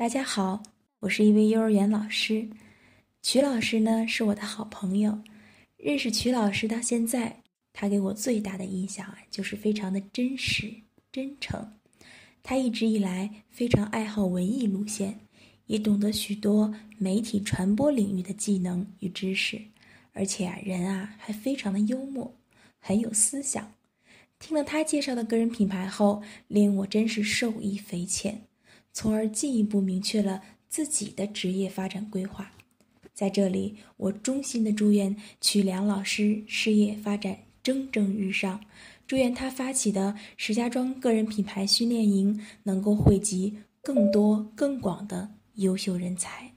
[0.00, 0.62] 大家好，
[1.00, 2.48] 我是一位幼儿园老师，
[3.20, 5.22] 曲老师呢是我的好朋友。
[5.76, 7.42] 认识曲老师到现在，
[7.74, 10.72] 他给我最大的印象啊，就是非常的真实、
[11.12, 11.74] 真诚。
[12.42, 15.20] 他一直以来非常爱好文艺路线，
[15.66, 19.60] 也懂得许多媒体传播领域的技能与知识，
[20.14, 22.34] 而且啊，人啊还非常的幽默，
[22.78, 23.70] 很有思想。
[24.38, 28.40] 听了他介绍的个人品牌后，令我真是受益匪浅。
[29.00, 32.52] 从而进一步明确了自己的职业发展规划。
[33.14, 38.60] 在这里，我衷心的祝愿曲梁老师事业发展蒸蒸日上，
[39.06, 46.49] 祝愿他发起的石家庄个人品牌训练营能够汇集更多更广的优秀人才。